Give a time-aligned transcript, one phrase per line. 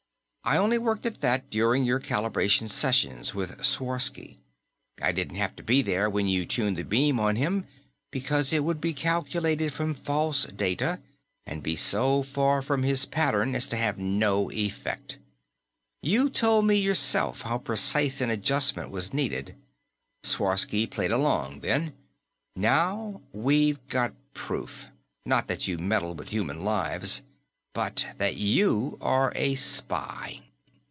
[0.43, 4.39] "I only worked at that during your calibrating sessions with Sworsky.
[4.99, 7.67] I didn't have to be there when you turned the beam on him,
[8.11, 10.99] because it would be calculated from false data
[11.45, 15.19] and be so far from his pattern as to have no effect.
[16.01, 19.55] You told me yourself how precise an adjustment was needed.
[20.23, 21.93] Sworsky played along, then.
[22.55, 24.87] Now we've got proof
[25.23, 27.21] not that you meddled with human lives,
[27.73, 30.41] but that you are a spy."